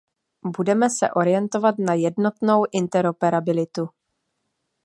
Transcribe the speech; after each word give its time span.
Budeme 0.57 0.87
se 0.99 1.09
orientovat 1.15 1.75
na 1.79 1.93
jednotnou 1.93 2.65
interoperabilitu. 2.71 3.89